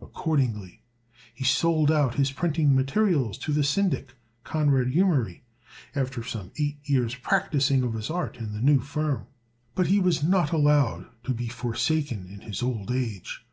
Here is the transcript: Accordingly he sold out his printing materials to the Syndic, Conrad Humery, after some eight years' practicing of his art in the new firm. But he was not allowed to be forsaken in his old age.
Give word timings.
Accordingly 0.00 0.84
he 1.34 1.42
sold 1.42 1.90
out 1.90 2.14
his 2.14 2.30
printing 2.30 2.72
materials 2.72 3.36
to 3.38 3.52
the 3.52 3.64
Syndic, 3.64 4.12
Conrad 4.44 4.92
Humery, 4.92 5.40
after 5.96 6.22
some 6.22 6.52
eight 6.56 6.78
years' 6.84 7.16
practicing 7.16 7.82
of 7.82 7.94
his 7.94 8.08
art 8.08 8.36
in 8.36 8.52
the 8.52 8.60
new 8.62 8.78
firm. 8.78 9.26
But 9.74 9.88
he 9.88 9.98
was 9.98 10.22
not 10.22 10.52
allowed 10.52 11.06
to 11.24 11.34
be 11.34 11.48
forsaken 11.48 12.28
in 12.32 12.42
his 12.42 12.62
old 12.62 12.92
age. 12.92 13.44